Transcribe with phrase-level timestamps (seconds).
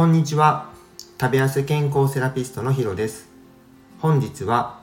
[0.00, 0.70] こんにちは。
[1.20, 3.28] 食べやす健康セラピストのヒロです。
[3.98, 4.80] 本日は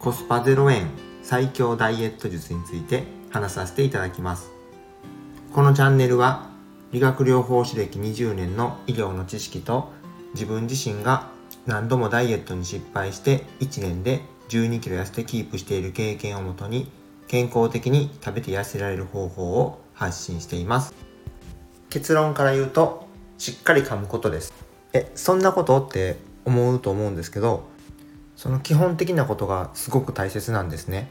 [0.00, 0.88] コスパ0円
[1.22, 4.50] 最強ダイエット術について話させていただきます。
[5.52, 6.50] このチャンネルは
[6.90, 9.92] 理学療法士歴20年の医療の知識と
[10.34, 11.28] 自分自身が
[11.64, 16.90] 何度もダイエットに失敗して1年で12キロ痩せてキープしている経験をもとに
[17.28, 20.96] 健康的に食べて痩せられる方法を発信しています。
[21.90, 23.06] 結論から言うと
[23.38, 24.57] しっかり噛むことです。
[24.92, 27.68] えそんなことって思うと思うんですけど
[28.36, 31.10] その基本的なことがすごく大切なんですね。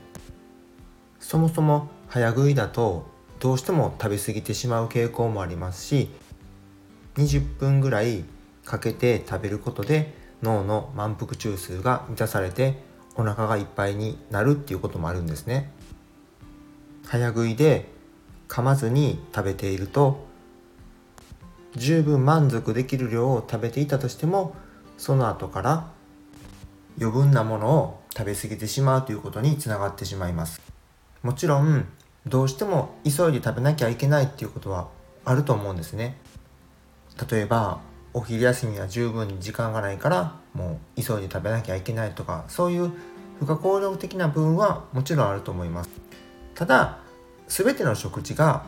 [1.20, 3.06] そもそも早食いだと
[3.40, 6.10] どうしても食べ過ぎてしまう傾向もありますし
[7.16, 8.24] 20分ぐらい
[8.64, 12.82] かけて食べることで脳の満腹中枢が満たされて
[13.16, 15.72] お腹がいっぱいになるっていうこともあるんですね。
[17.06, 17.90] 早食いで
[18.48, 20.27] 噛まずに食べていると
[21.78, 24.56] 十分満足できる量を食べていたとしても
[24.98, 25.88] その後から
[27.00, 30.60] 余分なものを食べ過ぎてしまうということにつながってしまいます。
[31.22, 31.86] もちろん
[32.26, 34.88] どうしても急いで食べなきゃいけないっていうことは
[35.24, 36.18] あると思うんですね。
[37.30, 37.80] 例えば
[38.14, 42.92] お昼休みは十分に時間がないからもう急いで食べなきゃいけないとかそういう
[43.40, 45.90] 不可抗力的な部分はもちろんあると思います。
[46.56, 46.98] ただ
[47.48, 48.66] 全ての食事が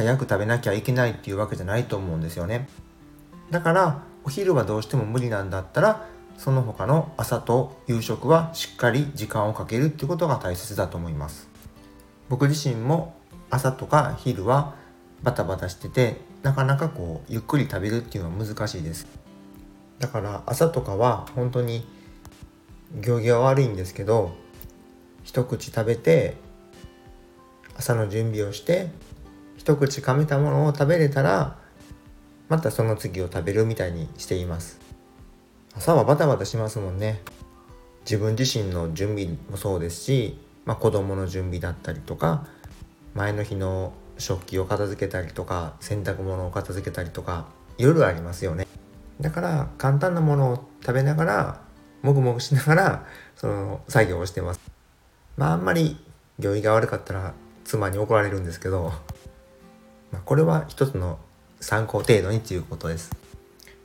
[0.00, 2.68] 早く食べなきゃいけないっていうわけじゃないと思うんですよね。
[3.50, 6.06] だからお昼はどうしても無理なんだったら
[6.38, 11.48] その他の朝と夕食はしっかり時間をかけるっていうことが大切だと思います。
[12.30, 13.14] 僕自身も
[13.50, 14.74] 朝とか昼は
[15.22, 19.06] バタバタしててなかなかこうゆっくり食べるっていうのは難しいです。
[19.98, 21.86] だから朝とかは本当に
[23.02, 24.34] 行儀は悪いんですけど
[25.24, 26.36] 一口食べて
[27.76, 28.88] 朝の準備をして
[29.60, 31.58] 一口噛めたものを食べれたら
[32.48, 34.80] またその次を食べるみたいにしています。
[35.76, 37.20] 朝はバタバタしますもんね。
[38.06, 42.46] 自分自身の準備もそうですし、まあ、子供の準備だったりとか
[43.14, 47.44] 前の日の食器を片付けたりとか洗濯物を片付けたりとか
[47.76, 48.66] 夜ありますよね。
[49.20, 51.60] だから簡単なものを食べながら
[52.00, 53.06] もぐもぐしながら
[53.36, 54.60] その作業をしてます。
[55.36, 56.02] まああんまり
[56.38, 58.94] 行儀が悪かったら妻に怒られるんですけど
[60.12, 61.18] まあ、これは一つの
[61.60, 63.10] 参考程度にということです。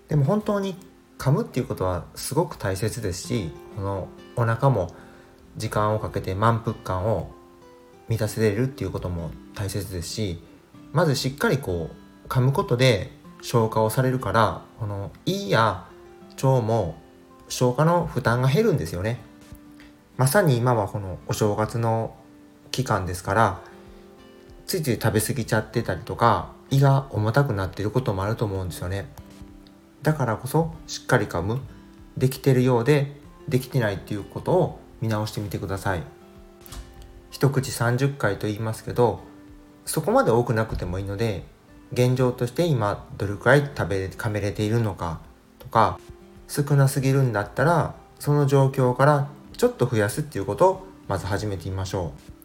[0.08, 0.75] でも本当に
[1.18, 4.94] 噛むっていうことはすごく大切ですしこのお腹も
[5.58, 7.31] 時間をかけて満腹感を
[8.08, 10.44] 満たせれるっていうことも大切ですし
[10.91, 13.12] まずしっかりこう噛むことで
[13.42, 15.88] 消化をされるからこの胃や
[16.36, 16.96] 腸も
[17.47, 19.19] 消化の負担が減るんですよね。
[20.18, 22.16] まさに今はこのお正月の
[22.72, 23.59] 期間ですから
[24.75, 29.08] ついつい食べ過ぎちゃってたりとか胃が重たくなっていることもあると思うんですよね。
[30.02, 31.62] だからこそしっかり噛む
[32.18, 33.16] できてるようで
[33.47, 36.03] できてないっていうことを見直してみてください。
[37.31, 39.22] 一口30回と言いますけど
[39.86, 41.46] そこまで多くなくてもいいので
[41.94, 45.22] 現状として今どれくらい食べ噛めれているのか
[45.59, 46.00] とか
[46.47, 52.36] 少なすぎるんだったらその状況からちょっと増やすっていうことをまず始めてみましょう。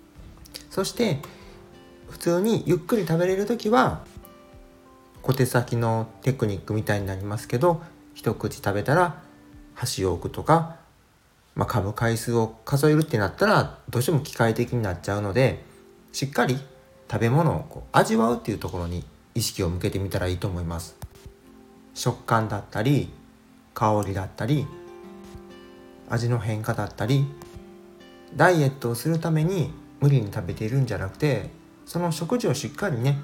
[0.71, 1.21] そして
[2.10, 4.04] 普通にゆっくり食べれる時は
[5.22, 7.82] 小手先のテクニックみたいになりますけど
[8.15, 9.22] 一口食べたら
[9.75, 10.76] 箸を置くとか、
[11.54, 15.65] まあ、噛む回数を数えるってなったらどうしても機械的になっちゃうので
[16.12, 16.59] しっかり
[17.10, 19.04] 食べ物をこう味わうっていうところに
[19.34, 20.97] 意識を向けてみたらいいと思います。
[21.94, 23.10] 食感だったり
[23.75, 24.66] 香りだったり
[26.09, 27.26] 味の変化だったり
[28.34, 31.50] ダイエットをするために無理に食べているんじゃなくて
[31.91, 33.19] その食事をしっかりね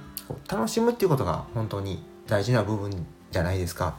[0.49, 3.97] 楽しむっていうことが本当に大事な部分じゃないですか。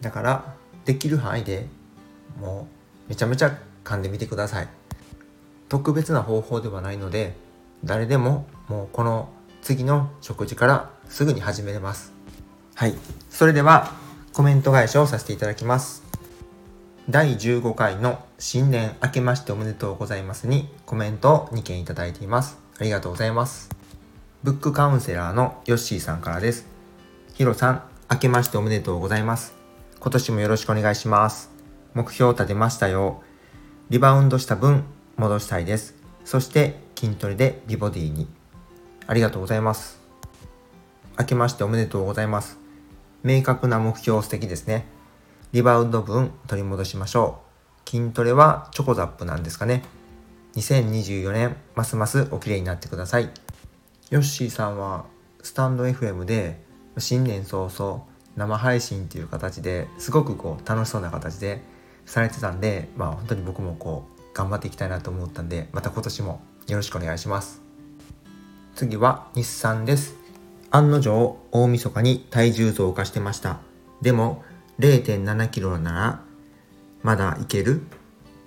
[0.00, 0.54] だから
[0.84, 1.68] できる範囲で
[2.40, 2.66] も
[3.06, 4.68] うめちゃめちゃ噛んでみてください。
[5.68, 7.36] 特別な方法ではないので
[7.84, 9.28] 誰でももうこの
[9.62, 12.12] 次の食事からすぐに始めれます。
[12.74, 12.94] はい。
[13.30, 13.92] それでは
[14.32, 16.02] コメント返しをさせていただきます。
[17.08, 22.67] 第15回の新年明けましておめでとうございますにコメントを2件いただいています。
[22.80, 23.70] ありがとうございます。
[24.44, 26.66] ブックカウンセラーのヨッシーさんからです。
[27.34, 29.54] ヒロさん、明けましておめでとうございます。
[29.98, 31.50] 今年もよろしくお願いします。
[31.94, 33.20] 目標を立てましたよ。
[33.90, 34.84] リバウンドした分、
[35.16, 35.96] 戻したいです。
[36.24, 38.28] そして筋トレで美ボディに。
[39.08, 39.98] ありがとうございます。
[41.18, 42.58] 明けましておめでとうございます。
[43.24, 44.86] 明確な目標素敵ですね。
[45.50, 47.40] リバウンド分取り戻しましょ
[47.84, 47.90] う。
[47.90, 49.82] 筋トレはチョコザップなんですかね。
[50.58, 53.30] 2024年ますますお綺麗になってください。
[54.10, 55.04] ヨッシーさんは
[55.40, 56.60] スタンド FM で
[56.98, 58.04] 新年早々
[58.36, 61.62] 生配信っていう形ですごくこう楽しそうな形で
[62.06, 67.62] されてたんでまあ本当に僕もこう頑張っていきたいなと思ったんでまた今年もよろしくお願いします。
[68.74, 70.16] 次は日産です。
[70.70, 73.60] 案の定大晦日に体重増加してました。
[74.02, 74.42] でも
[74.80, 76.22] 0 7キロなら
[77.02, 77.82] まだいける。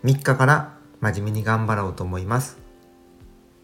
[0.04, 2.60] 3日から真面目に頑張ろうと思います。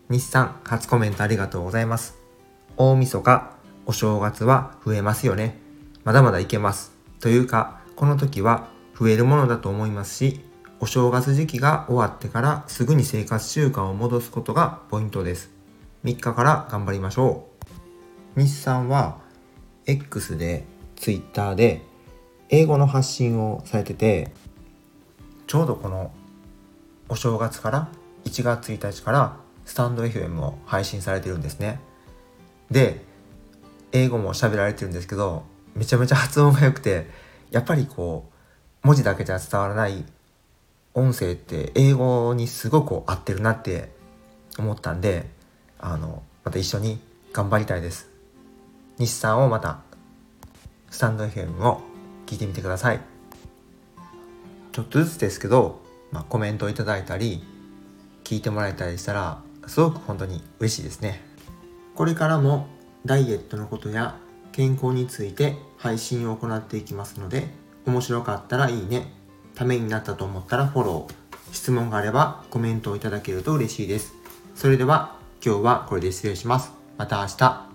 [0.10, 2.18] 日産初コメントありがとうございます。
[2.78, 3.54] 大晦日
[3.86, 5.60] お正月は増えますよね。
[6.04, 6.92] まだまだいけます。
[7.20, 8.68] というかこの時は
[9.00, 10.42] 増えるものだと思いますし
[10.80, 15.52] お正月時期が終わってからすぐに生活習慣を戻すことがポイントです。
[16.04, 17.48] 3日から頑張りましょ
[18.36, 18.40] う。
[18.40, 19.20] 日産は
[19.86, 21.82] X で Twitter で
[22.50, 24.34] 英語の発信をされてて
[25.48, 26.12] ちょうどこの
[27.10, 27.90] お正月から
[28.26, 31.80] 1月1日からスタンド FM を配信されてるんですね。
[32.72, 33.06] で
[33.92, 35.44] 英語も喋られてるんですけど
[35.76, 37.08] めちゃめちゃ発音が良くて
[37.52, 38.30] やっぱりこ
[38.84, 40.04] う文字だけじゃ伝わらない
[40.94, 43.92] 音声って英語にすごく合ってるなって
[44.58, 45.30] 思ったんで
[45.80, 47.00] あのまた一緒に
[47.32, 48.10] 頑張りたいです。
[48.98, 49.80] 日産をまた
[50.90, 51.82] スタンド FM を
[52.26, 53.02] 聞いてみてください。
[54.72, 55.82] ちょっとずつですけど、
[56.12, 57.44] まあ、コメントをいただいたり
[58.24, 61.22] 聞いてもらえたりしたらすごく本当に嬉しいですね
[61.96, 62.68] これからも
[63.06, 64.18] ダイエットのことや
[64.52, 67.48] 健康について配信を行っていきますので
[67.86, 69.18] 面白かったらいいね
[69.58, 74.14] ためになったと思ったらフォロー、質問があればコメントをいただけると嬉しいです。
[74.54, 76.72] それでは今日はこれで失礼します。
[76.98, 77.67] また明日。